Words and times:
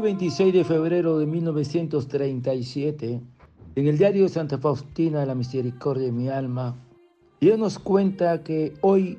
Hoy 0.00 0.04
26 0.04 0.54
de 0.54 0.64
febrero 0.64 1.18
de 1.18 1.26
1937, 1.26 3.20
en 3.74 3.86
el 3.86 3.98
diario 3.98 4.30
Santa 4.30 4.56
Faustina 4.56 5.20
de 5.20 5.26
la 5.26 5.34
Misericordia 5.34 6.06
de 6.06 6.12
mi 6.12 6.30
alma, 6.30 6.74
ella 7.38 7.58
nos 7.58 7.78
cuenta 7.78 8.42
que 8.42 8.72
hoy 8.80 9.18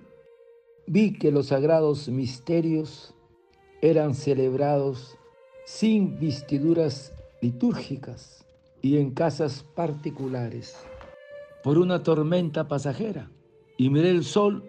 vi 0.88 1.14
que 1.14 1.30
los 1.30 1.50
sagrados 1.50 2.10
misterios 2.10 3.14
eran 3.84 4.16
celebrados 4.16 5.20
sin 5.66 6.20
vestiduras 6.20 7.14
litúrgicas 7.44 8.44
y 8.82 8.98
en 8.98 9.12
casas 9.12 9.64
particulares 9.76 10.76
por 11.64 11.78
una 11.78 12.02
tormenta 12.02 12.68
pasajera. 12.68 13.30
Y 13.78 13.92
miré 13.92 14.10
el 14.10 14.24
sol 14.24 14.64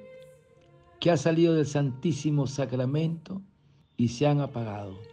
que 1.00 1.10
ha 1.10 1.16
salido 1.16 1.54
del 1.54 1.66
Santísimo 1.66 2.46
Sacramento 2.46 3.40
y 3.96 4.08
se 4.08 4.26
han 4.26 4.40
apagado. 4.40 5.11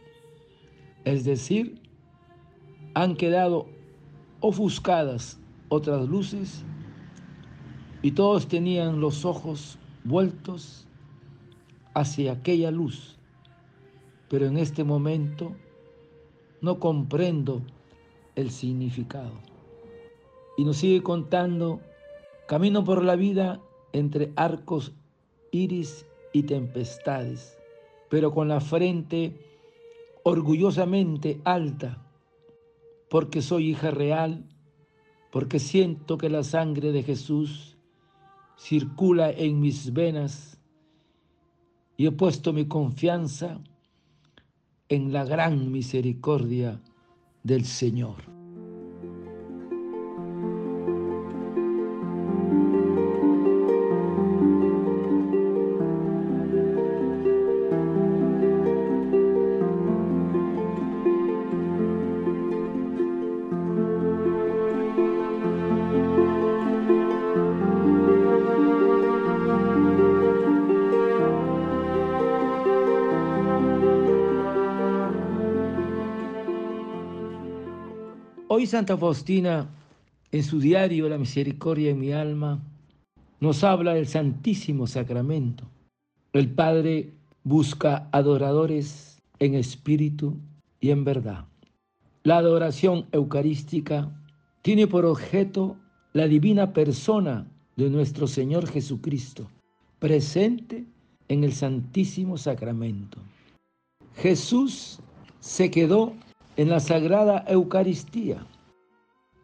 Es 1.09 1.25
decir, 1.25 1.81
han 2.93 3.15
quedado 3.15 3.65
ofuscadas 4.41 5.39
otras 5.67 6.07
luces 6.07 6.63
y 8.03 8.11
todos 8.11 8.47
tenían 8.47 9.01
los 9.01 9.25
ojos 9.25 9.79
vueltos 10.03 10.87
hacia 11.95 12.33
aquella 12.33 12.69
luz. 12.69 13.17
Pero 14.29 14.45
en 14.45 14.57
este 14.57 14.83
momento 14.83 15.55
no 16.61 16.79
comprendo 16.79 17.63
el 18.35 18.51
significado. 18.51 19.33
Y 20.57 20.63
nos 20.63 20.77
sigue 20.77 21.01
contando, 21.01 21.81
camino 22.47 22.83
por 22.83 23.03
la 23.03 23.15
vida 23.15 23.59
entre 23.93 24.31
arcos 24.35 24.93
iris 25.49 26.05
y 26.33 26.43
tempestades, 26.43 27.57
pero 28.09 28.31
con 28.31 28.47
la 28.47 28.61
frente 28.61 29.48
orgullosamente 30.23 31.41
alta, 31.43 32.05
porque 33.09 33.41
soy 33.41 33.69
hija 33.69 33.91
real, 33.91 34.45
porque 35.31 35.59
siento 35.59 36.17
que 36.17 36.29
la 36.29 36.43
sangre 36.43 36.91
de 36.91 37.03
Jesús 37.03 37.77
circula 38.57 39.31
en 39.31 39.59
mis 39.59 39.93
venas 39.93 40.59
y 41.97 42.07
he 42.07 42.11
puesto 42.11 42.53
mi 42.53 42.65
confianza 42.65 43.59
en 44.89 45.13
la 45.13 45.23
gran 45.23 45.71
misericordia 45.71 46.81
del 47.43 47.65
Señor. 47.65 48.38
Hoy 78.59 78.67
Santa 78.67 78.97
Faustina, 78.97 79.69
en 80.33 80.43
su 80.43 80.59
diario 80.59 81.07
La 81.07 81.17
Misericordia 81.17 81.91
en 81.91 81.99
mi 82.01 82.11
alma, 82.11 82.61
nos 83.39 83.63
habla 83.63 83.93
del 83.93 84.05
Santísimo 84.05 84.85
Sacramento. 84.85 85.63
El 86.33 86.49
Padre 86.49 87.13
busca 87.45 88.09
adoradores 88.11 89.21
en 89.39 89.55
espíritu 89.55 90.35
y 90.81 90.89
en 90.89 91.05
verdad. 91.05 91.45
La 92.23 92.35
adoración 92.35 93.05
eucarística 93.13 94.11
tiene 94.61 94.87
por 94.87 95.05
objeto 95.05 95.77
la 96.11 96.27
divina 96.27 96.73
persona 96.73 97.47
de 97.77 97.89
nuestro 97.89 98.27
Señor 98.27 98.67
Jesucristo, 98.67 99.49
presente 99.99 100.83
en 101.29 101.45
el 101.45 101.53
Santísimo 101.53 102.37
Sacramento. 102.37 103.19
Jesús 104.15 104.99
se 105.39 105.71
quedó 105.71 106.13
en 106.59 106.67
la 106.67 106.81
Sagrada 106.81 107.45
Eucaristía. 107.47 108.45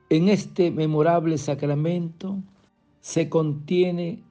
En 0.09 0.27
este 0.27 0.69
memorable 0.69 1.37
sacramento 1.37 2.43
se 2.99 3.29
contiene 3.29 4.21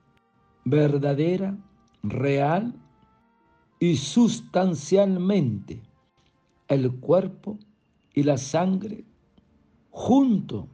verdadera, 0.67 1.56
real 2.03 2.75
y 3.81 3.97
sustancialmente 3.97 5.81
el 6.69 6.94
cuerpo 6.97 7.59
y 8.12 8.23
la 8.23 8.37
sangre 8.37 9.06
junto 9.91 10.69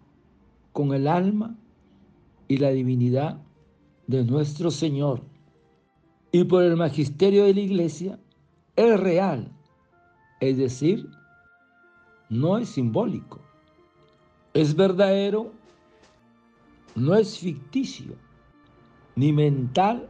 con 0.73 0.93
el 0.93 1.07
alma 1.07 1.57
y 2.49 2.57
la 2.57 2.71
divinidad 2.71 3.41
de 4.09 4.25
nuestro 4.25 4.73
Señor. 4.73 5.23
Y 6.33 6.43
por 6.43 6.65
el 6.65 6.77
magisterio 6.77 7.45
de 7.45 7.55
la 7.55 7.61
iglesia 7.61 8.19
es 8.75 8.99
real, 8.99 9.53
es 10.41 10.57
decir, 10.57 11.09
no 12.31 12.57
es 12.57 12.71
simbólico, 12.71 13.41
es 14.55 14.75
verdadero, 14.75 15.53
no 16.95 17.15
es 17.15 17.39
ficticio, 17.39 18.15
ni 19.17 19.33
mental, 19.33 20.09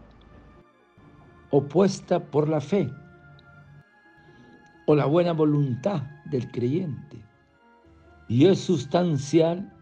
opuesta 1.50 2.22
por 2.22 2.48
la 2.48 2.60
fe 2.60 2.91
o 4.86 4.94
la 4.94 5.06
buena 5.06 5.32
voluntad 5.32 6.03
del 6.26 6.50
creyente. 6.50 7.22
Y 8.28 8.47
es 8.47 8.60
sustancial 8.60 9.72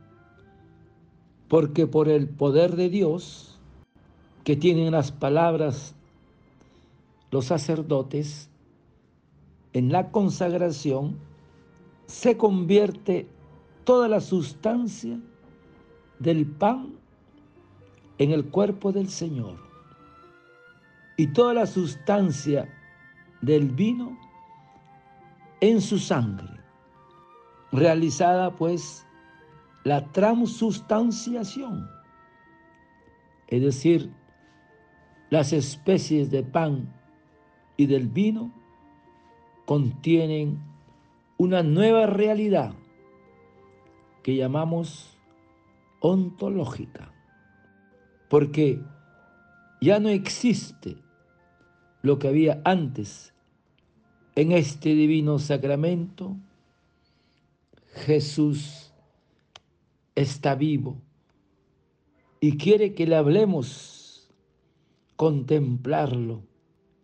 porque 1.49 1.87
por 1.87 2.09
el 2.09 2.29
poder 2.29 2.77
de 2.77 2.89
Dios 2.89 3.59
que 4.45 4.57
tienen 4.57 4.93
las 4.93 5.13
palabras 5.13 5.95
los 7.31 7.47
sacerdotes 7.47 8.49
en 9.75 9.93
la 9.93 10.11
consagración, 10.11 11.19
se 12.09 12.37
convierte 12.37 13.29
toda 13.85 14.09
la 14.09 14.21
sustancia 14.21 15.21
del 16.19 16.47
pan 16.47 16.95
en 18.17 18.33
el 18.33 18.47
cuerpo 18.47 18.91
del 18.93 19.09
Señor. 19.09 19.57
Y 21.17 21.29
toda 21.29 21.55
la 21.55 21.67
sustancia 21.67 22.69
del 23.43 23.69
vino 23.69 24.19
en 25.61 25.81
su 25.81 25.99
sangre, 25.99 26.49
realizada 27.73 28.55
pues 28.57 29.07
la 29.85 30.07
transustanciación, 30.13 31.89
es 33.49 33.63
decir, 33.63 34.11
las 35.31 35.53
especies 35.53 36.31
de 36.31 36.43
pan 36.43 36.93
y 37.77 37.87
del 37.87 38.09
vino 38.09 38.51
contienen 39.67 40.59
una 41.39 41.63
nueva 41.63 42.07
realidad 42.07 42.75
que 44.25 44.35
llamamos 44.35 45.17
ontológica, 46.01 47.13
porque 48.29 48.83
ya 49.81 50.01
no 50.01 50.09
existe 50.09 50.97
lo 52.03 52.19
que 52.19 52.27
había 52.27 52.61
antes 52.65 53.33
en 54.35 54.51
este 54.51 54.91
divino 54.91 55.39
sacramento. 55.39 56.37
Jesús 57.93 58.93
está 60.17 60.57
vivo 60.57 61.01
y 62.41 62.57
quiere 62.57 62.95
que 62.95 63.07
le 63.07 63.15
hablemos, 63.15 64.29
contemplarlo, 65.15 66.43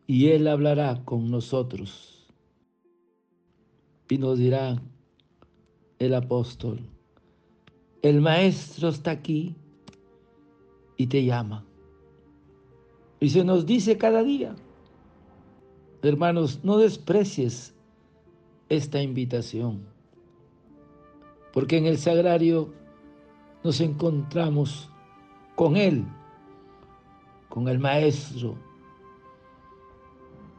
y 0.09 0.29
Él 0.29 0.49
hablará 0.49 1.05
con 1.05 1.31
nosotros 1.31 2.14
y 4.09 4.19
nos 4.19 4.39
dirá 4.39 4.81
el 5.99 6.15
apóstol, 6.15 6.81
el 8.03 8.21
maestro 8.21 8.89
está 8.89 9.13
aquí 9.13 9.55
y 10.97 11.07
te 11.07 11.25
llama. 11.25 11.65
Y 13.21 13.31
se 13.31 13.45
nos 13.45 13.65
dice 13.65 13.97
cada 13.97 14.23
día, 14.23 14.55
hermanos, 16.03 16.61
no 16.63 16.77
desprecies 16.77 17.75
esta 18.69 19.01
invitación, 19.01 19.87
porque 21.53 21.79
en 21.79 21.87
el 21.87 21.97
sagrario 21.97 22.73
nos 23.63 23.81
encontramos 23.81 24.91
con 25.55 25.77
Él, 25.77 26.05
con 27.49 27.69
el 27.69 27.79
Maestro, 27.79 28.57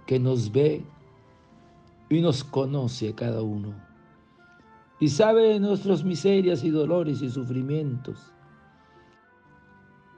que 0.08 0.20
nos 0.20 0.52
ve 0.52 0.84
y 2.10 2.22
nos 2.22 2.44
conoce 2.44 3.10
a 3.10 3.16
cada 3.16 3.42
uno. 3.42 3.74
Y 5.00 5.10
sabe 5.10 5.50
de 5.50 5.60
nuestras 5.60 6.04
miserias 6.04 6.64
y 6.64 6.70
dolores 6.70 7.22
y 7.22 7.30
sufrimientos. 7.30 8.32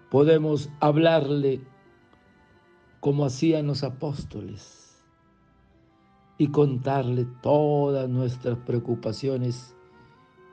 Podemos 0.09 0.69
hablarle 0.79 1.61
como 2.99 3.25
hacían 3.25 3.67
los 3.67 3.83
apóstoles. 3.83 4.83
y 6.39 6.49
contarle 6.49 7.25
todas 7.41 8.07
nuestras 8.07 8.59
preocupaciones 8.59 9.75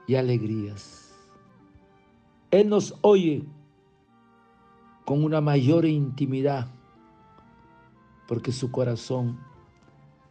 y 0.06 0.14
alegrías. 0.14 1.14
Él 2.50 2.70
nos 2.70 2.94
oye 3.02 3.44
con 5.04 5.22
una 5.22 5.42
mayor 5.42 5.84
intimidad 5.84 6.68
porque 8.26 8.52
su 8.52 8.70
corazón 8.70 9.38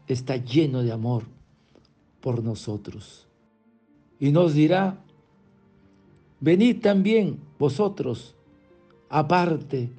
está 0.08 0.38
lleno 0.38 0.84
de 0.84 0.92
amor 0.92 1.24
por 2.22 2.44
nosotros. 2.44 3.28
Y 4.20 4.32
nos 4.32 4.54
dirá, 4.54 4.98
venid 6.40 6.82
también 6.82 7.40
vosotros 7.60 8.36
aparte 9.10 9.92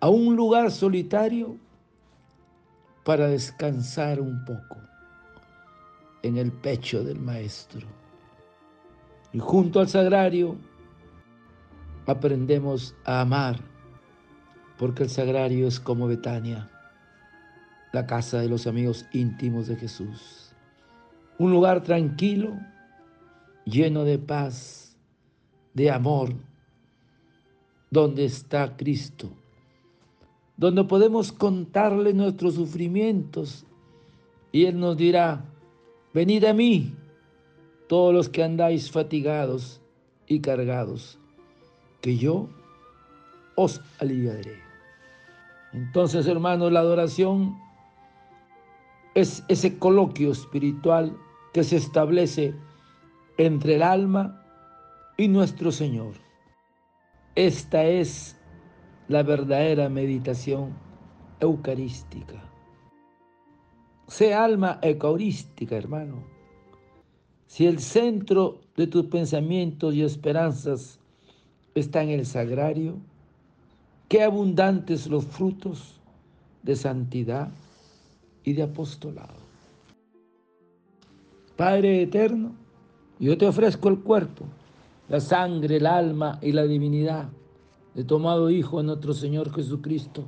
a 0.00 0.08
un 0.08 0.36
lugar 0.36 0.70
solitario 0.70 1.56
para 3.04 3.28
descansar 3.28 4.20
un 4.20 4.44
poco 4.44 4.76
en 6.22 6.36
el 6.36 6.50
pecho 6.50 7.04
del 7.04 7.20
Maestro. 7.20 7.86
Y 9.32 9.38
junto 9.38 9.80
al 9.80 9.88
sagrario 9.88 10.56
aprendemos 12.06 12.94
a 13.04 13.20
amar, 13.20 13.60
porque 14.78 15.04
el 15.04 15.10
sagrario 15.10 15.68
es 15.68 15.78
como 15.78 16.06
Betania, 16.06 16.70
la 17.94 18.06
casa 18.06 18.40
de 18.40 18.48
los 18.48 18.66
amigos 18.66 19.06
íntimos 19.12 19.68
de 19.68 19.76
Jesús. 19.76 20.52
Un 21.38 21.50
lugar 21.50 21.82
tranquilo, 21.82 22.58
lleno 23.64 24.04
de 24.04 24.18
paz, 24.18 24.96
de 25.72 25.90
amor, 25.90 26.34
donde 27.90 28.26
está 28.26 28.76
Cristo 28.76 29.30
donde 30.56 30.84
podemos 30.84 31.32
contarle 31.32 32.12
nuestros 32.12 32.54
sufrimientos 32.54 33.64
y 34.52 34.66
Él 34.66 34.78
nos 34.78 34.96
dirá, 34.96 35.44
venid 36.12 36.44
a 36.44 36.52
mí, 36.52 36.94
todos 37.88 38.14
los 38.14 38.28
que 38.28 38.42
andáis 38.42 38.90
fatigados 38.90 39.80
y 40.26 40.40
cargados, 40.40 41.18
que 42.00 42.16
yo 42.16 42.48
os 43.56 43.80
aliviaré. 43.98 44.62
Entonces, 45.72 46.26
hermanos, 46.28 46.70
la 46.70 46.80
adoración 46.80 47.58
es 49.14 49.44
ese 49.48 49.78
coloquio 49.78 50.32
espiritual 50.32 51.16
que 51.52 51.62
se 51.62 51.76
establece 51.76 52.54
entre 53.38 53.76
el 53.76 53.82
alma 53.82 54.42
y 55.16 55.28
nuestro 55.28 55.70
Señor. 55.70 56.14
Esta 57.36 57.84
es 57.84 58.36
la 59.08 59.22
verdadera 59.22 59.88
meditación 59.88 60.74
eucarística. 61.40 62.42
Sea 64.08 64.44
alma 64.44 64.78
eucarística, 64.82 65.76
hermano. 65.76 66.24
Si 67.46 67.66
el 67.66 67.78
centro 67.78 68.60
de 68.76 68.88
tus 68.88 69.06
pensamientos 69.06 69.94
y 69.94 70.02
esperanzas 70.02 70.98
está 71.74 72.02
en 72.02 72.10
el 72.10 72.26
sagrario, 72.26 72.98
qué 74.08 74.22
abundantes 74.24 75.06
los 75.06 75.24
frutos 75.24 76.00
de 76.62 76.74
santidad 76.74 77.50
y 78.44 78.52
de 78.52 78.62
apostolado. 78.62 79.42
Padre 81.56 82.02
eterno, 82.02 82.52
yo 83.18 83.38
te 83.38 83.46
ofrezco 83.46 83.88
el 83.88 84.00
cuerpo, 84.00 84.44
la 85.08 85.20
sangre, 85.20 85.76
el 85.76 85.86
alma 85.86 86.38
y 86.42 86.52
la 86.52 86.64
divinidad 86.64 87.28
de 87.94 88.04
tomado 88.04 88.50
Hijo 88.50 88.78
de 88.78 88.84
nuestro 88.84 89.14
Señor 89.14 89.54
Jesucristo 89.54 90.24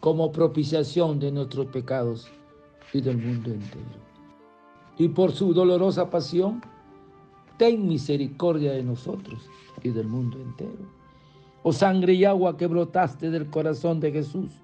como 0.00 0.30
propiciación 0.30 1.18
de 1.18 1.32
nuestros 1.32 1.66
pecados 1.66 2.28
y 2.92 3.00
del 3.00 3.16
mundo 3.16 3.50
entero. 3.50 4.02
Y 4.98 5.08
por 5.08 5.32
su 5.32 5.54
dolorosa 5.54 6.10
pasión, 6.10 6.60
ten 7.56 7.88
misericordia 7.88 8.72
de 8.72 8.82
nosotros 8.82 9.48
y 9.82 9.88
del 9.88 10.06
mundo 10.06 10.38
entero. 10.38 10.86
Oh 11.62 11.72
sangre 11.72 12.12
y 12.14 12.24
agua 12.24 12.56
que 12.56 12.66
brotaste 12.66 13.30
del 13.30 13.48
corazón 13.48 14.00
de 14.00 14.12
Jesús 14.12 14.61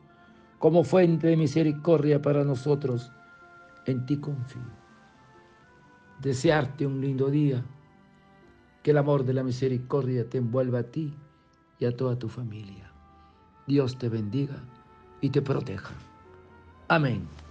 como 0.58 0.84
fuente 0.84 1.28
de 1.28 1.36
misericordia 1.36 2.20
para 2.20 2.44
nosotros, 2.44 3.12
en 3.86 4.04
ti 4.06 4.18
confío. 4.18 4.62
Desearte 6.20 6.86
un 6.86 7.00
lindo 7.00 7.30
día, 7.30 7.64
que 8.82 8.90
el 8.90 8.98
amor 8.98 9.24
de 9.24 9.34
la 9.34 9.42
misericordia 9.42 10.28
te 10.28 10.38
envuelva 10.38 10.80
a 10.80 10.84
ti 10.84 11.14
y 11.78 11.84
a 11.84 11.96
toda 11.96 12.18
tu 12.18 12.28
familia. 12.28 12.92
Dios 13.66 13.98
te 13.98 14.08
bendiga 14.08 14.64
y 15.20 15.30
te 15.30 15.42
proteja. 15.42 15.94
Amén. 16.88 17.47